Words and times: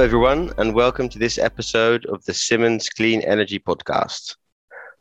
Hello, 0.00 0.06
everyone, 0.06 0.50
and 0.56 0.72
welcome 0.72 1.10
to 1.10 1.18
this 1.18 1.36
episode 1.36 2.06
of 2.06 2.24
the 2.24 2.32
Simmons 2.32 2.88
Clean 2.88 3.20
Energy 3.20 3.58
Podcast. 3.58 4.36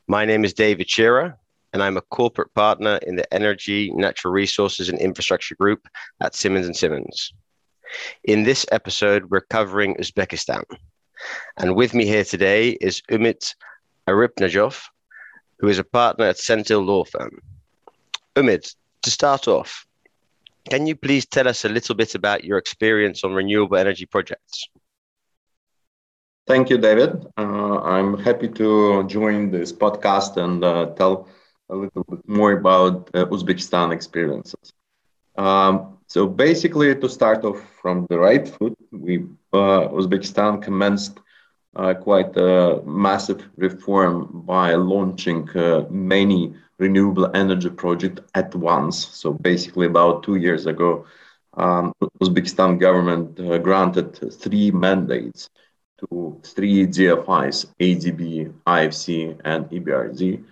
My 0.10 0.26
name 0.26 0.44
is 0.44 0.54
David 0.54 0.90
Shearer, 0.90 1.38
and 1.72 1.82
I'm 1.82 1.96
a 1.96 2.02
corporate 2.02 2.54
partner 2.54 3.00
in 3.08 3.16
the 3.16 3.34
Energy, 3.34 3.94
Natural 3.96 4.34
Resources, 4.34 4.90
and 4.90 5.00
Infrastructure 5.00 5.56
Group 5.56 5.88
at 6.20 6.36
Simmons 6.36 6.66
and 6.66 6.76
Simmons. 6.76 7.32
In 8.26 8.44
this 8.44 8.66
episode, 8.74 9.30
we're 9.32 9.40
covering 9.40 9.96
Uzbekistan. 9.96 10.64
And 11.56 11.78
with 11.78 11.94
me 11.94 12.06
here 12.06 12.26
today 12.26 12.72
is 12.82 13.02
Umit 13.10 13.56
Aripdjanov, 14.06 14.84
who 15.60 15.70
is 15.70 15.80
a 15.80 15.86
partner 15.86 16.26
at 16.26 16.40
Centil 16.40 16.86
Law 16.86 17.06
Firm. 17.06 17.40
Umit, 18.36 18.76
to 19.04 19.10
start 19.10 19.48
off, 19.48 19.88
can 20.70 20.86
you 20.86 20.98
please 20.98 21.26
tell 21.26 21.48
us 21.48 21.64
a 21.64 21.70
little 21.70 21.96
bit 21.96 22.16
about 22.16 22.44
your 22.44 22.58
experience 22.58 23.24
on 23.24 23.32
renewable 23.32 23.78
energy 23.78 24.06
projects? 24.06 24.68
Thank 26.50 26.70
you, 26.72 26.80
David. 26.80 27.28
Uh, 27.38 27.80
I'm 27.82 28.18
happy 28.20 28.50
to 28.50 29.04
join 29.08 29.52
this 29.52 29.74
podcast 29.74 30.38
and 30.38 30.64
uh, 30.66 30.88
tell 30.98 31.30
a 31.70 31.76
little 31.76 32.04
bit 32.10 32.28
more 32.28 32.54
about 32.54 33.10
uh, 33.16 33.26
Uzbekistan 33.28 33.94
experiences. 33.94 34.74
Um, 35.38 35.98
so 36.08 36.28
basically, 36.28 36.96
to 36.96 37.10
start 37.10 37.46
off 37.46 37.62
from 37.82 38.08
the 38.10 38.20
right 38.20 38.48
foot, 38.48 38.76
we 38.92 39.20
uh, 39.54 39.88
Uzbekistan 40.00 40.62
commenced 40.62 41.20
uh, 41.76 41.94
quite 41.96 42.36
a 42.38 42.82
massive 42.86 43.48
reform 43.58 44.28
by 44.46 44.74
launching 44.76 45.50
uh, 45.52 45.86
many 45.90 46.54
renewable 46.80 47.30
energy 47.36 47.70
projects 47.70 48.22
at 48.36 48.56
once. 48.56 48.98
So 49.08 49.34
basically, 49.34 49.88
about 49.88 50.24
two 50.24 50.36
years 50.36 50.66
ago, 50.66 51.06
um, 51.58 51.94
Uzbekistan 52.22 52.80
government 52.80 53.36
granted 53.64 54.18
three 54.42 54.72
mandates 54.72 55.50
to 56.00 56.40
three 56.44 56.88
DFIs, 56.88 57.68
ADB, 57.80 58.54
IFC, 58.66 59.40
and 59.44 59.66
EBRD, 59.70 60.44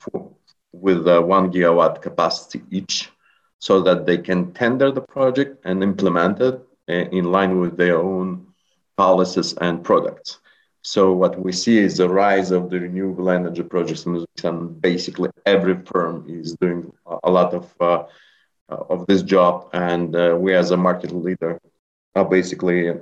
for, 0.00 0.30
with 0.72 1.06
uh, 1.08 1.20
one 1.20 1.50
gigawatt 1.52 2.02
capacity 2.02 2.62
each, 2.70 3.10
so 3.58 3.80
that 3.80 4.06
they 4.06 4.18
can 4.18 4.52
tender 4.52 4.90
the 4.90 5.00
project 5.00 5.64
and 5.64 5.82
implement 5.82 6.40
it 6.40 6.54
uh, 6.88 6.92
in 6.92 7.32
line 7.32 7.60
with 7.60 7.76
their 7.76 7.98
own 7.98 8.46
policies 8.96 9.54
and 9.54 9.84
products. 9.84 10.38
So 10.82 11.12
what 11.12 11.38
we 11.40 11.50
see 11.50 11.78
is 11.78 11.96
the 11.96 12.08
rise 12.08 12.52
of 12.52 12.70
the 12.70 12.78
renewable 12.78 13.28
energy 13.30 13.64
projects 13.64 14.06
in 14.06 14.14
Uzbekistan. 14.14 14.80
Basically, 14.80 15.30
every 15.44 15.82
firm 15.84 16.24
is 16.28 16.54
doing 16.60 16.92
a 17.24 17.30
lot 17.30 17.54
of 17.54 17.74
uh, 17.80 18.04
of 18.68 19.06
this 19.06 19.22
job, 19.22 19.68
and 19.72 20.14
uh, 20.14 20.36
we 20.38 20.54
as 20.54 20.70
a 20.70 20.76
market 20.76 21.12
leader 21.12 21.60
are 22.14 22.24
basically 22.24 22.92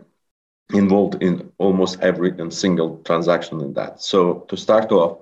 involved 0.72 1.22
in 1.22 1.50
almost 1.58 2.00
every 2.00 2.32
single 2.50 2.98
transaction 3.04 3.60
in 3.60 3.74
that. 3.74 4.00
So 4.00 4.40
to 4.48 4.56
start 4.56 4.90
off, 4.92 5.18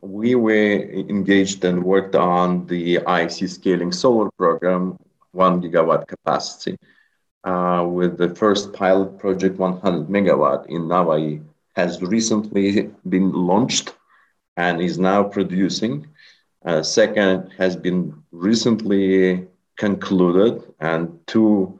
we 0.00 0.34
were 0.34 0.82
engaged 0.82 1.64
and 1.64 1.82
worked 1.84 2.14
on 2.14 2.66
the 2.66 2.96
IFC 2.96 3.48
scaling 3.48 3.92
solar 3.92 4.30
program, 4.32 4.98
one 5.30 5.62
gigawatt 5.62 6.08
capacity, 6.08 6.76
uh, 7.44 7.86
with 7.88 8.18
the 8.18 8.34
first 8.34 8.72
pilot 8.72 9.18
project, 9.18 9.58
100 9.58 10.08
megawatt 10.08 10.66
in 10.66 10.82
Navoi, 10.82 11.42
has 11.74 12.02
recently 12.02 12.90
been 13.08 13.32
launched 13.32 13.94
and 14.56 14.80
is 14.80 14.98
now 14.98 15.22
producing. 15.22 16.06
Uh, 16.64 16.82
second 16.82 17.50
has 17.56 17.74
been 17.76 18.22
recently 18.30 19.46
concluded, 19.76 20.62
and 20.80 21.18
two 21.26 21.78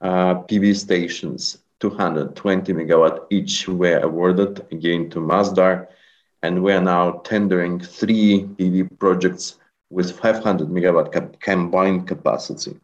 uh, 0.00 0.34
PV 0.44 0.76
stations 0.76 1.61
220 1.82 2.72
megawatt 2.74 3.26
each 3.30 3.66
were 3.66 3.98
awarded 3.98 4.64
again 4.70 5.10
to 5.10 5.18
Masdar. 5.18 5.88
And 6.44 6.62
we 6.62 6.72
are 6.72 6.80
now 6.80 7.22
tendering 7.24 7.80
three 7.80 8.44
PV 8.56 8.98
projects 9.00 9.58
with 9.90 10.16
500 10.16 10.68
megawatt 10.68 11.40
combined 11.40 12.06
capacity. 12.06 12.78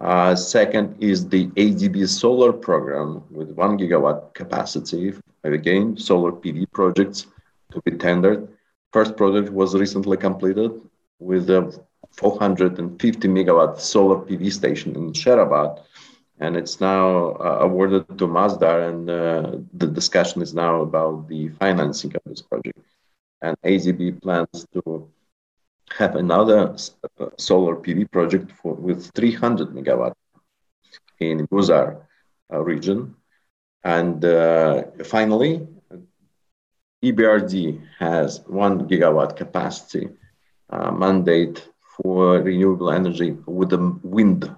Uh, 0.00 0.34
second 0.34 1.02
is 1.02 1.26
the 1.30 1.46
ADB 1.56 2.06
solar 2.06 2.52
program 2.52 3.22
with 3.30 3.52
one 3.52 3.78
gigawatt 3.78 4.34
capacity. 4.34 5.14
Again, 5.42 5.96
solar 5.96 6.32
PV 6.32 6.70
projects 6.72 7.26
to 7.72 7.80
be 7.86 7.92
tendered. 7.92 8.48
First 8.92 9.16
project 9.16 9.50
was 9.50 9.74
recently 9.74 10.18
completed 10.18 10.72
with 11.20 11.48
a 11.48 11.72
450 12.12 13.28
megawatt 13.28 13.80
solar 13.80 14.16
PV 14.16 14.52
station 14.52 14.94
in 14.94 15.12
Sherabad 15.14 15.80
and 16.40 16.56
it's 16.56 16.80
now 16.80 17.36
uh, 17.36 17.58
awarded 17.60 18.06
to 18.18 18.26
Masdar, 18.26 18.88
and 18.88 19.08
uh, 19.08 19.58
the 19.72 19.86
discussion 19.86 20.42
is 20.42 20.52
now 20.54 20.80
about 20.80 21.28
the 21.28 21.48
financing 21.60 22.14
of 22.16 22.22
this 22.26 22.42
project. 22.42 22.78
And 23.40 23.56
ADB 23.62 24.20
plans 24.20 24.66
to 24.72 25.08
have 25.96 26.16
another 26.16 26.76
uh, 27.20 27.26
solar 27.38 27.76
PV 27.76 28.10
project 28.10 28.50
for, 28.50 28.74
with 28.74 29.10
300 29.14 29.68
megawatt 29.68 30.14
in 31.20 31.46
Guzar 31.46 32.02
uh, 32.52 32.60
region. 32.60 33.14
And 33.84 34.24
uh, 34.24 34.84
finally, 35.04 35.66
EBRD 37.04 37.86
has 37.98 38.40
one 38.46 38.88
gigawatt 38.88 39.36
capacity 39.36 40.08
uh, 40.70 40.90
mandate 40.90 41.68
for 41.96 42.40
renewable 42.40 42.90
energy 42.90 43.36
with 43.46 43.68
the 43.68 43.98
wind 44.02 44.50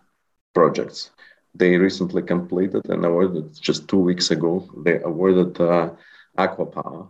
projects 0.55 1.11
they 1.59 1.77
recently 1.77 2.23
completed 2.23 2.89
and 2.89 3.05
awarded 3.05 3.53
just 3.61 3.89
two 3.89 3.99
weeks 3.99 4.31
ago. 4.31 4.69
They 4.85 5.01
awarded 5.03 5.61
uh, 5.61 5.91
ACWA 6.39 6.73
Power 6.73 7.09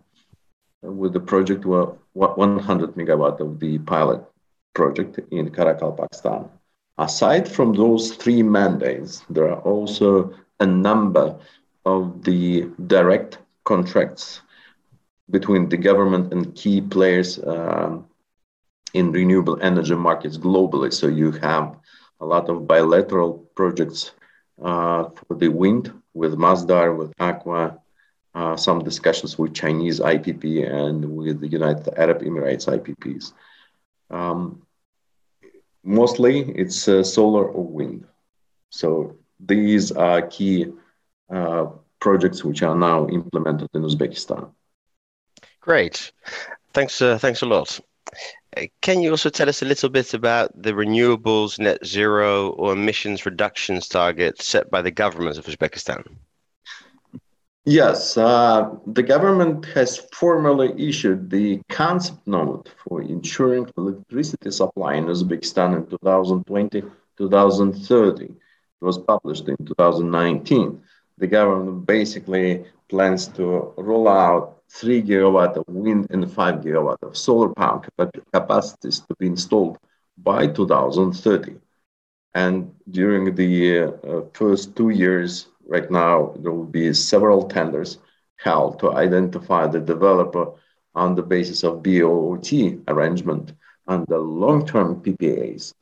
with 0.82 1.12
the 1.12 1.20
project 1.20 1.64
100 1.64 2.94
megawatt 2.94 3.40
of 3.40 3.58
the 3.58 3.78
pilot 3.78 4.22
project 4.74 5.18
in 5.30 5.50
Karakalpakstan. 5.50 6.48
Aside 6.98 7.48
from 7.48 7.72
those 7.72 8.14
three 8.14 8.42
mandates, 8.42 9.22
there 9.28 9.48
are 9.50 9.60
also 9.60 10.32
a 10.60 10.66
number 10.66 11.38
of 11.84 12.22
the 12.24 12.70
direct 12.86 13.38
contracts 13.64 14.42
between 15.30 15.68
the 15.68 15.76
government 15.76 16.32
and 16.32 16.54
key 16.54 16.80
players 16.80 17.38
um, 17.44 18.06
in 18.94 19.12
renewable 19.12 19.58
energy 19.60 19.94
markets 19.94 20.38
globally. 20.38 20.92
So 20.92 21.08
you 21.08 21.32
have 21.32 21.76
a 22.20 22.24
lot 22.24 22.48
of 22.48 22.66
bilateral 22.66 23.32
projects 23.54 24.12
for 24.58 25.36
the 25.36 25.48
wind 25.48 25.92
with 26.14 26.34
Masdar, 26.36 26.96
with 26.96 27.14
ACWA, 27.16 27.78
uh, 28.36 28.56
some 28.56 28.84
discussions 28.84 29.38
with 29.38 29.54
Chinese 29.54 29.98
IPP 29.98 30.70
and 30.70 31.16
with 31.16 31.40
the 31.40 31.48
United 31.48 31.88
Arab 31.96 32.20
Emirates 32.20 32.66
IPPs. 32.66 33.32
Um, 34.10 34.62
mostly 35.82 36.40
it's 36.50 36.86
uh, 36.86 37.02
solar 37.02 37.46
or 37.46 37.64
wind. 37.64 38.06
So 38.70 39.16
these 39.40 39.90
are 39.92 40.20
key 40.22 40.66
uh, 41.30 41.66
projects 41.98 42.44
which 42.44 42.62
are 42.62 42.76
now 42.76 43.08
implemented 43.08 43.68
in 43.72 43.82
Uzbekistan. 43.82 44.50
Great. 45.60 46.12
Thanks, 46.72 47.00
uh, 47.00 47.18
thanks 47.18 47.42
a 47.42 47.46
lot. 47.46 47.80
Can 48.80 49.02
you 49.02 49.10
also 49.10 49.28
tell 49.28 49.48
us 49.48 49.62
a 49.62 49.66
little 49.66 49.90
bit 49.90 50.14
about 50.14 50.50
the 50.60 50.72
renewables 50.72 51.58
net 51.58 51.84
zero 51.84 52.50
or 52.50 52.72
emissions 52.72 53.26
reductions 53.26 53.88
targets 53.88 54.46
set 54.46 54.70
by 54.70 54.80
the 54.82 54.90
government 54.90 55.36
of 55.38 55.46
Uzbekistan? 55.46 56.04
Yes, 57.68 58.16
uh, 58.16 58.70
the 58.86 59.02
government 59.02 59.66
has 59.74 59.98
formally 60.12 60.72
issued 60.78 61.30
the 61.30 61.60
concept 61.68 62.24
note 62.26 62.70
for 62.78 63.02
ensuring 63.02 63.68
electricity 63.76 64.52
supply 64.52 64.94
in 64.94 65.06
Uzbekistan 65.06 65.76
in 65.76 65.86
2020 65.86 66.84
2030. 67.18 68.24
It 68.24 68.34
was 68.80 68.98
published 68.98 69.48
in 69.48 69.56
2019. 69.64 70.80
The 71.18 71.26
government 71.26 71.86
basically 71.86 72.66
plans 72.88 73.28
to 73.28 73.72
roll 73.76 74.08
out 74.08 74.62
3 74.70 75.02
gigawatt 75.02 75.56
of 75.56 75.64
wind 75.68 76.06
and 76.10 76.30
5 76.30 76.54
gigawatt 76.56 77.02
of 77.02 77.16
solar 77.16 77.50
power 77.54 77.82
capacities 78.32 79.00
to 79.00 79.14
be 79.18 79.26
installed 79.26 79.78
by 80.18 80.46
2030. 80.46 81.56
And 82.34 82.74
during 82.90 83.34
the 83.34 83.84
uh, 83.84 84.20
first 84.34 84.76
two 84.76 84.90
years, 84.90 85.46
right 85.66 85.90
now, 85.90 86.34
there 86.38 86.52
will 86.52 86.64
be 86.80 86.92
several 86.92 87.48
tenders 87.48 87.98
held 88.36 88.78
to 88.80 88.92
identify 88.92 89.66
the 89.66 89.80
developer 89.80 90.46
on 90.94 91.14
the 91.14 91.22
basis 91.22 91.62
of 91.64 91.82
BOOT 91.82 92.52
arrangement 92.88 93.52
and 93.86 94.06
the 94.06 94.18
long-term 94.18 95.02
PPAs 95.02 95.72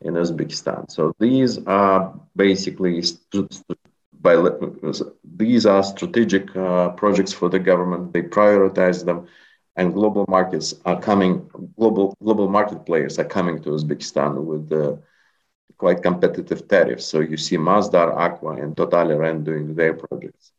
in 0.00 0.14
Uzbekistan. 0.14 0.90
So 0.90 1.12
these 1.18 1.58
are 1.66 2.14
basically 2.34 3.02
st- 3.02 3.62
by 4.26 4.34
these 5.42 5.64
are 5.66 5.82
strategic 5.82 6.44
uh, 6.56 6.88
projects 7.02 7.32
for 7.32 7.48
the 7.48 7.60
government. 7.70 8.12
They 8.12 8.22
prioritize 8.22 9.04
them, 9.08 9.18
and 9.76 9.94
global 9.98 10.24
markets 10.36 10.68
are 10.84 11.00
coming. 11.00 11.32
Global 11.78 12.06
global 12.26 12.48
market 12.48 12.80
players 12.88 13.18
are 13.20 13.30
coming 13.36 13.56
to 13.62 13.68
Uzbekistan 13.76 14.32
with 14.50 14.66
uh, 14.72 14.96
quite 15.82 16.02
competitive 16.02 16.60
tariffs. 16.74 17.06
So 17.06 17.20
you 17.20 17.36
see 17.36 17.56
Masdar, 17.56 18.08
ACWA, 18.26 18.62
and 18.62 18.76
Total 18.76 19.06
Eren 19.14 19.44
doing 19.44 19.74
their 19.74 19.94
projects. 19.94 20.52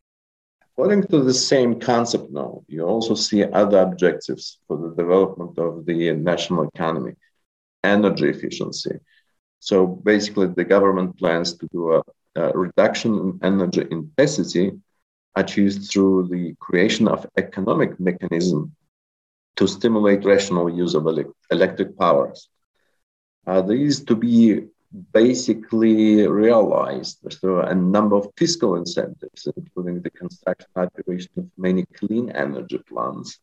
according 0.77 1.03
to 1.11 1.23
the 1.23 1.33
same 1.33 1.71
concept 1.79 2.27
now, 2.31 2.51
you 2.67 2.81
also 2.93 3.15
see 3.15 3.41
other 3.43 3.79
objectives 3.79 4.59
for 4.65 4.75
the 4.77 4.91
development 5.01 5.57
of 5.57 5.71
the 5.87 6.11
national 6.13 6.67
economy, 6.73 7.13
energy 7.83 8.27
efficiency. 8.29 8.95
So 9.59 9.75
basically, 9.87 10.47
the 10.59 10.63
government 10.75 11.17
plans 11.17 11.57
to 11.59 11.65
do 11.75 11.81
a, 11.95 12.03
a 12.37 12.51
reduction 12.65 13.11
in 13.23 13.39
energy 13.43 13.83
intensity 13.91 14.71
achieved 15.35 15.89
through 15.89 16.27
the 16.27 16.55
creation 16.59 17.07
of 17.07 17.25
economic 17.37 17.99
mechanism 17.99 18.75
to 19.57 19.67
stimulate 19.67 20.25
rational 20.25 20.69
use 20.69 20.93
of 20.93 21.07
electric 21.51 21.97
powers. 21.97 22.49
Uh, 23.45 23.61
these 23.61 24.03
to 24.03 24.15
be 24.15 24.67
basically 25.13 26.27
realized 26.27 27.17
through 27.39 27.61
a 27.61 27.75
number 27.75 28.15
of 28.15 28.29
fiscal 28.37 28.75
incentives, 28.75 29.47
including 29.57 30.01
the 30.01 30.09
construction 30.11 30.69
and 30.75 30.89
operation 30.97 31.31
of 31.37 31.45
many 31.57 31.83
clean 31.99 32.29
energy 32.31 32.79
plants, 32.89 33.39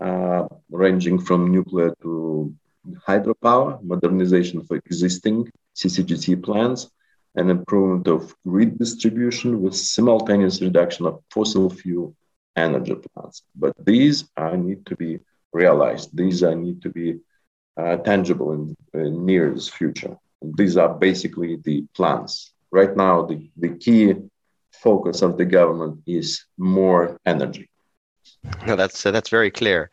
uh, 0.00 0.46
ranging 0.70 1.18
from 1.18 1.52
nuclear 1.52 1.94
to 2.02 2.54
hydropower, 3.06 3.82
modernization 3.82 4.60
of 4.60 4.70
existing 4.70 5.50
CCGT 5.76 6.42
plants, 6.42 6.90
and 7.34 7.50
improvement 7.50 8.08
of 8.08 8.34
grid 8.46 8.78
distribution 8.78 9.62
with 9.62 9.74
simultaneous 9.74 10.60
reduction 10.60 11.06
of 11.06 11.22
fossil 11.30 11.70
fuel 11.70 12.14
energy 12.56 12.94
plants. 12.94 13.42
But 13.54 13.74
these 13.84 14.24
are 14.36 14.56
need 14.56 14.84
to 14.86 14.96
be 14.96 15.20
realized. 15.52 16.16
These 16.16 16.42
are 16.42 16.54
need 16.54 16.82
to 16.82 16.90
be 16.90 17.20
uh, 17.76 17.96
tangible 17.96 18.52
in, 18.52 18.76
in 18.94 19.24
nearest 19.24 19.74
future. 19.74 20.16
These 20.42 20.76
are 20.76 20.92
basically 20.92 21.56
the 21.56 21.86
plans. 21.94 22.52
Right 22.70 22.96
now, 22.96 23.22
the, 23.26 23.50
the 23.56 23.70
key 23.70 24.14
focus 24.72 25.22
of 25.22 25.38
the 25.38 25.44
government 25.44 26.02
is 26.06 26.44
more 26.58 27.18
energy. 27.24 27.68
No, 28.66 28.76
that's 28.76 29.04
uh, 29.04 29.10
that's 29.10 29.28
very 29.28 29.50
clear. 29.50 29.90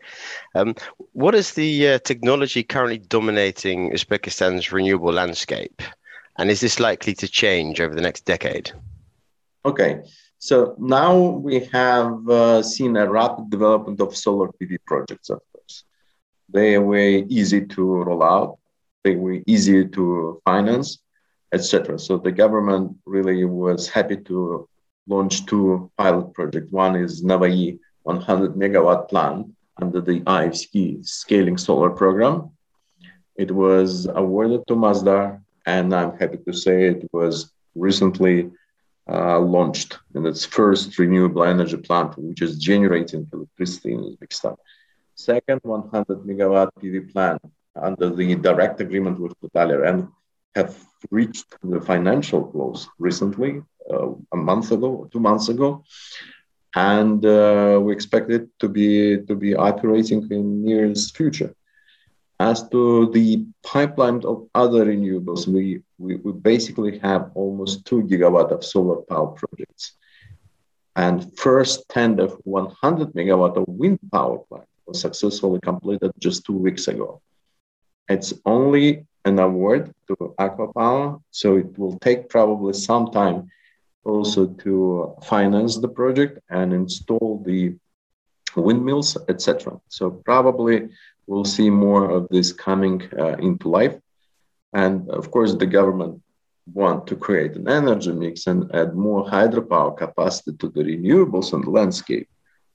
Um, 0.55 0.75
what 1.13 1.35
is 1.35 1.53
the 1.53 1.89
uh, 1.89 1.99
technology 1.99 2.63
currently 2.63 2.97
dominating 2.97 3.91
Uzbekistan's 3.91 4.71
renewable 4.71 5.13
landscape, 5.13 5.81
and 6.39 6.49
is 6.49 6.59
this 6.59 6.79
likely 6.79 7.13
to 7.13 7.27
change 7.27 7.79
over 7.79 7.93
the 7.93 8.01
next 8.01 8.25
decade? 8.25 8.71
Okay, 9.65 10.01
so 10.39 10.75
now 10.79 11.15
we 11.17 11.59
have 11.65 12.27
uh, 12.27 12.63
seen 12.63 12.97
a 12.97 13.09
rapid 13.09 13.49
development 13.49 13.99
of 13.99 14.15
solar 14.15 14.47
PV 14.47 14.77
projects. 14.87 15.29
Of 15.29 15.41
course, 15.53 15.83
they 16.47 16.79
were 16.79 17.23
easy 17.27 17.65
to 17.67 17.81
roll 17.83 18.23
out 18.23 18.59
they 19.03 19.15
were 19.15 19.39
easy 19.45 19.87
to 19.87 20.41
finance, 20.45 20.99
etc. 21.53 21.97
So 21.99 22.17
the 22.17 22.31
government 22.31 22.97
really 23.05 23.45
was 23.45 23.87
happy 23.87 24.17
to 24.29 24.67
launch 25.07 25.45
two 25.45 25.89
pilot 25.97 26.33
projects. 26.33 26.71
One 26.71 26.95
is 26.95 27.23
Navoi 27.23 27.79
100 28.03 28.55
megawatt 28.55 29.09
plant 29.09 29.47
under 29.81 30.01
the 30.01 30.19
IFC 30.21 31.05
scaling 31.05 31.57
solar 31.57 31.89
program. 31.89 32.51
It 33.35 33.51
was 33.51 34.05
awarded 34.05 34.67
to 34.67 34.75
Masdar, 34.75 35.41
and 35.73 35.87
I'm 35.99 36.13
happy 36.21 36.39
to 36.47 36.53
say 36.63 36.75
it 36.95 37.03
was 37.19 37.33
recently 37.87 38.37
uh, 39.13 39.39
launched 39.55 39.91
in 40.15 40.21
its 40.31 40.43
first 40.57 40.87
renewable 41.01 41.43
energy 41.55 41.79
plant, 41.87 42.11
which 42.17 42.41
is 42.47 42.51
generating 42.69 43.21
electricity 43.33 43.91
in 43.95 43.99
Uzbekistan. 44.07 44.55
Second 45.15 45.59
100 45.63 46.19
megawatt 46.29 46.69
PV 46.79 47.11
plant 47.11 47.41
under 47.87 48.09
the 48.19 48.27
direct 48.47 48.77
agreement 48.85 49.19
with 49.19 49.33
Total 49.41 49.83
and 49.89 50.07
have 50.55 50.73
reached 51.11 51.49
the 51.73 51.81
financial 51.91 52.41
close 52.51 52.81
recently, 53.07 53.51
uh, 53.93 54.09
a 54.37 54.39
month 54.49 54.67
ago, 54.77 54.91
two 55.11 55.21
months 55.29 55.47
ago, 55.49 55.69
and 56.75 57.19
uh, 57.25 57.79
we 57.83 57.89
expect 57.97 58.27
it 58.37 58.45
to 58.61 58.67
be 58.77 58.89
to 59.27 59.33
be 59.43 59.51
operating 59.69 60.21
in 60.35 60.43
nearest 60.69 61.15
future. 61.19 61.51
As 62.39 62.69
to 62.69 63.11
the 63.11 63.45
pipeline 63.63 64.23
of 64.23 64.47
other 64.55 64.85
renewables, 64.85 65.45
we, 65.47 65.81
we, 65.97 66.15
we 66.15 66.31
basically 66.31 66.97
have 66.99 67.31
almost 67.35 67.85
two 67.85 68.03
gigawatt 68.03 68.51
of 68.51 68.63
solar 68.63 69.01
power 69.01 69.27
projects. 69.27 69.97
And 70.95 71.37
first 71.37 71.87
tender 71.89 72.25
of 72.25 72.39
100 72.45 73.13
megawatt 73.13 73.57
of 73.57 73.65
wind 73.67 73.99
power 74.11 74.39
plant 74.39 74.65
was 74.85 75.01
successfully 75.01 75.59
completed 75.61 76.11
just 76.19 76.45
two 76.45 76.57
weeks 76.57 76.87
ago. 76.87 77.21
It's 78.07 78.33
only 78.45 79.05
an 79.25 79.39
award 79.39 79.93
to 80.07 80.33
ACWA 80.39 80.73
Power, 80.73 81.19
so 81.31 81.57
it 81.57 81.77
will 81.77 81.99
take 81.99 82.29
probably 82.29 82.73
some 82.73 83.11
time 83.11 83.49
also 84.03 84.47
to 84.63 85.15
finance 85.23 85.77
the 85.77 85.87
project 85.87 86.39
and 86.49 86.73
install 86.73 87.43
the 87.45 87.75
windmills, 88.55 89.17
etc. 89.27 89.79
So 89.89 90.09
probably 90.09 90.89
we'll 91.29 91.45
see 91.57 91.69
more 91.69 92.09
of 92.09 92.27
this 92.29 92.51
coming 92.51 92.97
uh, 93.23 93.37
into 93.47 93.69
life. 93.69 93.95
And 94.73 95.09
of 95.19 95.29
course, 95.29 95.53
the 95.53 95.67
government 95.77 96.21
want 96.73 97.05
to 97.07 97.15
create 97.15 97.53
an 97.55 97.67
energy 97.69 98.11
mix 98.11 98.47
and 98.47 98.59
add 98.73 98.95
more 98.95 99.23
hydropower 99.25 99.95
capacity 99.95 100.53
to 100.57 100.67
the 100.69 100.83
renewables 100.91 101.53
on 101.53 101.61
the 101.61 101.69
landscape. 101.69 102.27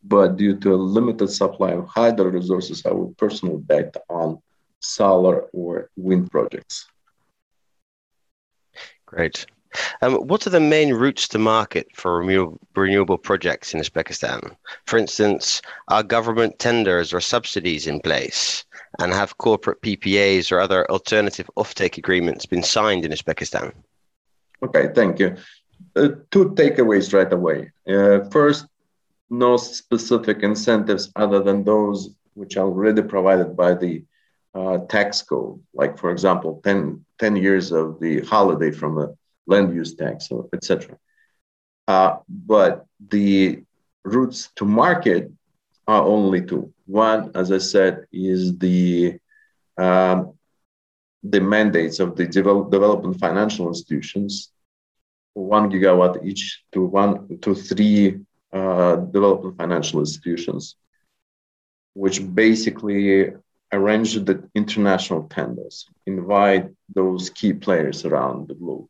But 0.05 0.37
due 0.37 0.57
to 0.61 0.75
a 0.75 0.85
limited 0.99 1.31
supply 1.31 1.73
of 1.73 1.87
hydro 1.89 2.27
resources, 2.27 2.87
I 2.87 2.93
will 2.93 3.13
personally 3.19 3.61
bet 3.73 3.97
on 4.09 4.39
solar 4.81 5.37
or 5.53 5.91
wind 5.97 6.31
projects. 6.31 6.87
Great. 9.07 9.47
Um, 10.03 10.15
what 10.15 10.47
are 10.47 10.51
the 10.51 10.61
main 10.61 10.95
routes 10.95 11.29
to 11.29 11.39
market 11.39 11.89
for 11.95 12.19
renewable, 12.19 12.59
renewable 12.75 13.19
projects 13.19 13.75
in 13.75 13.81
Uzbekistan? 13.81 14.57
For 14.87 14.99
instance, 14.99 15.63
are 15.89 16.03
government 16.03 16.59
tenders 16.59 17.13
or 17.13 17.21
subsidies 17.21 17.87
in 17.87 18.01
place? 18.01 18.65
And 19.01 19.13
have 19.13 19.39
corporate 19.39 19.83
PPAs 19.83 20.53
or 20.53 20.61
other 20.61 20.89
alternative 20.91 21.51
offtake 21.57 21.99
agreements 21.99 22.47
been 22.47 22.63
signed 22.63 23.05
in 23.05 23.11
Uzbekistan? 23.11 23.73
Okay, 24.63 24.89
thank 24.95 25.19
you. 25.19 25.37
Uh, 25.97 26.09
two 26.31 26.51
takeaways 26.51 27.13
right 27.13 27.33
away. 27.33 27.73
Uh, 27.89 28.21
first, 28.31 28.67
no 29.31 29.57
specific 29.57 30.43
incentives 30.43 31.11
other 31.17 31.41
than 31.43 31.65
those 31.65 32.11
which 32.35 32.57
are 32.57 32.67
already 32.67 33.03
provided 33.03 33.57
by 33.57 33.75
the 33.75 34.05
uh, 34.55 34.79
tax 34.89 35.23
code, 35.23 35.61
like 35.73 35.99
for 35.99 36.11
example, 36.11 36.61
10, 36.65 37.05
10 37.19 37.37
years 37.37 37.73
of 37.73 37.99
the 38.01 38.21
holiday 38.21 38.71
from 38.71 38.99
a 38.99 39.09
land 39.47 39.75
use 39.75 39.95
tax, 39.95 40.29
etc. 40.53 40.97
Uh, 41.87 42.17
but 42.29 42.87
the 43.09 43.63
routes 44.05 44.51
to 44.57 44.65
market 44.65 45.31
are 45.87 46.03
only 46.03 46.43
two. 46.43 46.73
One, 46.87 47.31
as 47.35 47.53
I 47.53 47.59
said, 47.59 48.07
is 48.13 48.57
the 48.59 49.19
um, 49.77 50.35
the 51.23 51.41
mandates 51.41 52.01
of 52.01 52.17
the 52.17 52.27
develop, 52.27 52.71
development 52.71 53.19
financial 53.19 53.69
institutions, 53.69 54.53
one 55.33 55.71
gigawatt 55.71 56.25
each 56.25 56.63
to 56.73 56.85
one 56.85 57.39
to 57.41 57.55
three 57.55 58.21
uh, 58.53 58.97
development 58.97 59.57
financial 59.57 60.01
institutions, 60.01 60.77
which 61.95 62.23
basically 62.35 63.33
arrange 63.73 64.15
the 64.15 64.49
international 64.55 65.25
tenders, 65.29 65.89
invite 66.07 66.71
those 66.95 67.31
key 67.31 67.53
players 67.53 68.05
around 68.05 68.49
the 68.49 68.55
globe, 68.55 68.87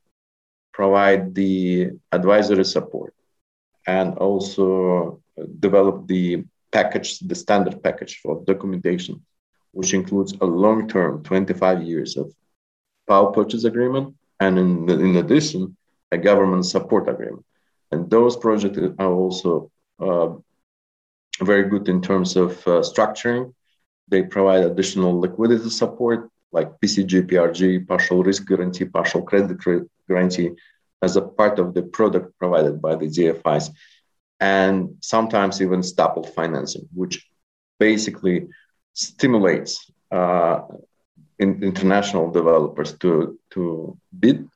provide 0.74 1.34
the 1.34 1.90
advisory 2.12 2.64
support, 2.64 3.14
and 3.86 4.18
also 4.18 5.22
develop 5.60 6.06
the 6.06 6.44
package, 6.72 7.20
the 7.20 7.34
standard 7.34 7.82
package 7.82 8.20
for 8.22 8.42
documentation, 8.44 9.22
which 9.72 9.94
includes 9.94 10.34
a 10.40 10.44
long-term 10.44 11.22
25 11.22 11.82
years 11.82 12.16
of 12.16 12.30
power 13.08 13.32
purchase 13.32 13.64
agreement, 13.64 14.14
and 14.40 14.58
in, 14.58 14.90
in 14.90 15.16
addition, 15.16 15.76
a 16.12 16.18
government 16.18 16.66
support 16.66 17.08
agreement. 17.08 17.46
And 17.90 18.10
those 18.10 18.36
projects 18.36 18.78
are 18.98 19.12
also 19.12 19.70
uh, 20.00 20.30
very 21.40 21.68
good 21.68 21.88
in 21.88 22.02
terms 22.02 22.36
of 22.36 22.50
uh, 22.66 22.82
structuring 22.82 23.54
they 24.08 24.22
provide 24.22 24.64
additional 24.64 25.18
liquidity 25.18 25.70
support 25.70 26.30
like 26.54 26.68
PCG, 26.80 27.12
PRG, 27.30 27.86
partial 27.86 28.22
risk 28.22 28.46
guarantee, 28.46 28.84
partial 28.84 29.22
credit 29.22 29.58
guarantee 30.08 30.50
as 31.02 31.16
a 31.16 31.22
part 31.22 31.58
of 31.58 31.74
the 31.74 31.82
product 31.82 32.38
provided 32.38 32.80
by 32.80 32.94
the 32.94 33.08
DFIs, 33.16 33.66
and 34.40 34.74
sometimes 35.00 35.60
even 35.60 35.82
stapled 35.82 36.28
financing, 36.30 36.86
which 36.94 37.16
basically 37.78 38.46
stimulates 38.92 39.90
uh, 40.10 40.60
in, 41.38 41.62
international 41.62 42.30
developers 42.30 42.90
to, 43.02 43.38
to 43.50 43.98
bid, 44.18 44.48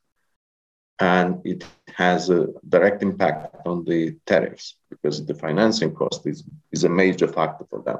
and 1.01 1.29
it 1.45 1.65
has 1.95 2.31
a 2.31 2.49
direct 2.69 3.03
impact 3.03 3.67
on 3.67 3.85
the 3.85 4.17
tariffs 4.25 4.77
because 4.91 5.27
the 5.27 5.35
financing 5.35 5.93
cost 5.95 6.27
is, 6.27 6.45
is 6.73 6.85
a 6.85 6.89
major 7.03 7.29
factor 7.29 7.65
for 7.71 7.83
them. 7.83 7.99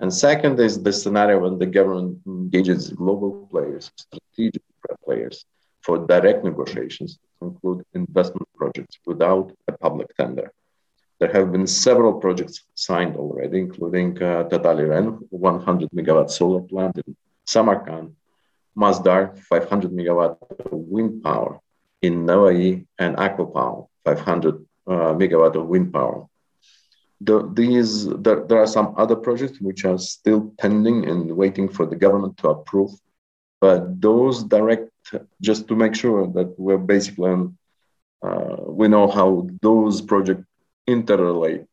And 0.00 0.12
second 0.12 0.58
is 0.58 0.82
the 0.82 0.92
scenario 0.92 1.40
when 1.40 1.58
the 1.58 1.66
government 1.66 2.20
engages 2.26 2.88
global 2.88 3.46
players, 3.50 3.90
strategic 3.96 4.62
players, 5.04 5.44
for 5.82 6.06
direct 6.06 6.42
negotiations 6.42 7.18
to 7.38 7.48
include 7.48 7.84
investment 7.92 8.48
projects 8.56 8.98
without 9.04 9.52
a 9.68 9.72
public 9.72 10.08
tender. 10.16 10.52
There 11.18 11.30
have 11.30 11.52
been 11.52 11.66
several 11.66 12.14
projects 12.14 12.64
signed 12.74 13.16
already, 13.16 13.58
including 13.58 14.22
uh, 14.22 14.44
Total 14.44 14.76
Eren, 14.76 15.18
100 15.28 15.90
megawatt 15.90 16.30
solar 16.30 16.62
plant 16.62 16.96
in 17.06 17.14
Samarkand, 17.44 18.16
Masdar, 18.74 19.38
500 19.38 19.90
megawatt 19.90 20.38
wind 20.70 21.22
power 21.22 21.60
in 22.00 22.24
Navoi, 22.24 22.86
and 22.98 23.16
ACWA 23.16 23.52
Power, 23.52 23.84
500 24.06 24.54
uh, 24.86 24.90
megawatt 25.20 25.56
of 25.56 25.66
wind 25.66 25.92
power. 25.92 26.26
The, 27.22 27.50
these, 27.52 28.08
there, 28.08 28.46
there 28.46 28.58
are 28.62 28.66
some 28.66 28.94
other 28.96 29.16
projects 29.16 29.60
which 29.60 29.84
are 29.84 29.98
still 29.98 30.52
pending 30.58 31.08
and 31.08 31.30
waiting 31.36 31.68
for 31.68 31.84
the 31.84 31.96
government 31.96 32.38
to 32.38 32.48
approve. 32.48 32.90
But 33.60 34.00
those 34.00 34.42
direct, 34.44 34.90
just 35.40 35.68
to 35.68 35.76
make 35.76 35.94
sure 35.94 36.26
that 36.28 36.58
we're 36.58 36.78
basically, 36.78 37.48
uh, 38.22 38.56
we 38.66 38.88
know 38.88 39.06
how 39.06 39.48
those 39.60 40.00
projects 40.00 40.46
interrelate. 40.88 41.66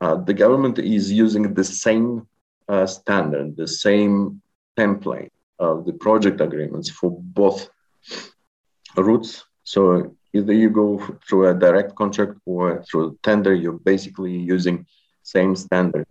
Uh, 0.00 0.16
the 0.16 0.34
government 0.34 0.78
is 0.78 1.10
using 1.10 1.54
the 1.54 1.64
same 1.64 2.28
uh, 2.68 2.86
standard, 2.86 3.56
the 3.56 3.66
same 3.66 4.40
template 4.78 5.30
of 5.58 5.86
the 5.86 5.92
project 5.92 6.40
agreements 6.40 6.88
for 6.88 7.10
both 7.20 7.68
routes. 8.96 9.44
So 9.64 10.16
either 10.38 10.52
you 10.52 10.70
go 10.70 10.88
through 11.26 11.48
a 11.48 11.54
direct 11.54 11.94
contract 11.94 12.34
or 12.46 12.82
through 12.84 13.18
tender, 13.22 13.54
you're 13.54 13.84
basically 13.92 14.36
using 14.36 14.86
same 15.22 15.54
standard 15.54 16.06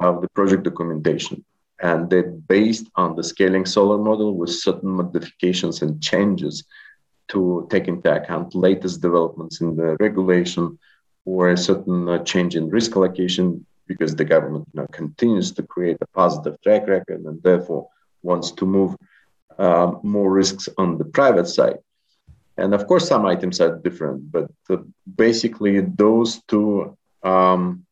of 0.00 0.22
the 0.22 0.28
project 0.30 0.62
documentation. 0.62 1.44
And 1.80 2.08
they're 2.08 2.30
based 2.56 2.86
on 2.94 3.16
the 3.16 3.24
scaling 3.24 3.66
solar 3.66 3.98
model 3.98 4.36
with 4.36 4.50
certain 4.50 4.90
modifications 4.90 5.82
and 5.82 6.00
changes 6.00 6.64
to 7.28 7.66
take 7.70 7.88
into 7.88 8.08
account 8.14 8.54
latest 8.54 9.00
developments 9.00 9.60
in 9.60 9.74
the 9.74 9.96
regulation 9.98 10.78
or 11.24 11.50
a 11.50 11.56
certain 11.56 12.08
uh, 12.08 12.22
change 12.24 12.56
in 12.56 12.68
risk 12.68 12.96
allocation 12.96 13.64
because 13.86 14.14
the 14.14 14.24
government 14.24 14.66
you 14.72 14.80
know, 14.80 14.86
continues 14.88 15.50
to 15.52 15.62
create 15.62 15.98
a 16.00 16.06
positive 16.08 16.60
track 16.62 16.86
record 16.86 17.20
and 17.24 17.42
therefore 17.42 17.88
wants 18.22 18.50
to 18.52 18.64
move 18.64 18.94
uh, 19.58 19.92
more 20.02 20.30
risks 20.30 20.68
on 20.78 20.98
the 20.98 21.04
private 21.04 21.48
side. 21.48 21.78
And 22.56 22.74
of 22.74 22.86
course, 22.86 23.08
some 23.08 23.24
items 23.24 23.60
are 23.60 23.78
different, 23.78 24.30
but 24.30 24.50
the, 24.68 24.86
basically 25.16 25.80
those 25.80 26.42
two, 26.48 26.96
um, 27.22 27.86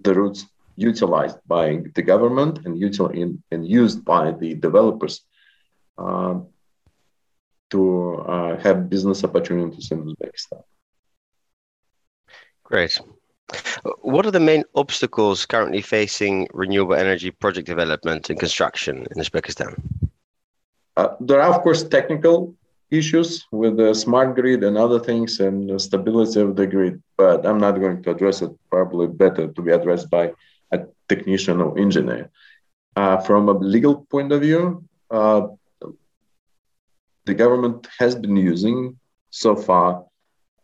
the 0.00 0.14
routes 0.14 0.46
utilized 0.76 1.38
by 1.46 1.82
the 1.94 2.02
government 2.02 2.64
and, 2.64 2.76
util- 2.76 3.14
in, 3.14 3.42
and 3.50 3.66
used 3.66 4.04
by 4.04 4.32
the 4.32 4.54
developers 4.54 5.22
uh, 5.98 6.40
to 7.70 8.16
uh, 8.28 8.58
have 8.60 8.90
business 8.90 9.24
opportunities 9.24 9.90
in 9.90 10.04
Uzbekistan. 10.04 10.62
Great. 12.64 13.00
What 14.00 14.26
are 14.26 14.30
the 14.30 14.40
main 14.40 14.64
obstacles 14.74 15.46
currently 15.46 15.82
facing 15.82 16.48
renewable 16.52 16.94
energy 16.94 17.30
project 17.30 17.66
development 17.66 18.30
and 18.30 18.38
construction 18.38 19.06
in 19.10 19.22
Uzbekistan? 19.22 19.80
Uh, 20.96 21.08
there 21.20 21.40
are, 21.40 21.54
of 21.54 21.62
course, 21.62 21.82
technical 21.82 22.54
issues 22.92 23.46
with 23.50 23.76
the 23.76 23.94
smart 23.94 24.34
grid 24.36 24.62
and 24.62 24.76
other 24.76 25.00
things 25.00 25.40
and 25.40 25.70
the 25.70 25.78
stability 25.78 26.40
of 26.40 26.54
the 26.56 26.66
grid, 26.66 27.02
but 27.16 27.46
I'm 27.46 27.58
not 27.58 27.80
going 27.80 28.02
to 28.02 28.10
address 28.10 28.42
it. 28.42 28.52
Probably 28.70 29.06
better 29.06 29.48
to 29.48 29.62
be 29.62 29.72
addressed 29.72 30.10
by 30.10 30.32
a 30.70 30.80
technician 31.08 31.60
or 31.60 31.78
engineer. 31.78 32.30
Uh, 32.94 33.16
from 33.18 33.48
a 33.48 33.52
legal 33.52 34.06
point 34.12 34.30
of 34.32 34.42
view, 34.42 34.84
uh, 35.10 35.48
the 37.24 37.34
government 37.34 37.88
has 37.98 38.14
been 38.14 38.36
using 38.36 38.98
so 39.30 39.56
far 39.56 40.04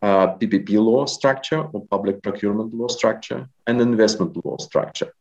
uh, 0.03 0.27
PPP 0.37 0.71
law 0.75 1.07
structure 1.07 1.63
or 1.73 1.87
public 1.87 2.23
procurement 2.23 2.75
law 2.75 2.89
structure 2.89 3.49
and 3.67 3.81
investment 3.81 4.33
law 4.45 4.57
structure. 4.59 5.13